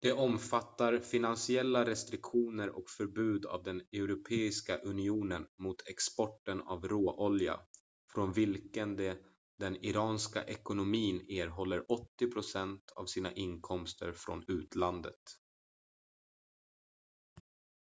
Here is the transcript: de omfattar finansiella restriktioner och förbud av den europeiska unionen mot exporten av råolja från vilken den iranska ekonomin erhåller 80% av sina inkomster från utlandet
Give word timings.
de 0.00 0.12
omfattar 0.12 0.98
finansiella 0.98 1.84
restriktioner 1.86 2.68
och 2.70 2.90
förbud 2.90 3.46
av 3.46 3.62
den 3.62 3.80
europeiska 3.92 4.78
unionen 4.78 5.46
mot 5.58 5.88
exporten 5.88 6.60
av 6.62 6.88
råolja 6.88 7.60
från 8.12 8.32
vilken 8.32 8.96
den 9.58 9.76
iranska 9.84 10.44
ekonomin 10.44 11.20
erhåller 11.28 11.84
80% 12.22 12.80
av 12.96 13.06
sina 13.06 13.32
inkomster 13.32 14.12
från 14.12 14.44
utlandet 14.48 15.20